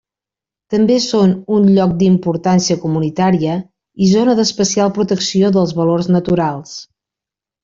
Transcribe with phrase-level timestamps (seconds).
[0.73, 3.59] També són un Lloc d'Importància Comunitària
[4.07, 6.75] i Zona d'especial protecció dels valors naturals.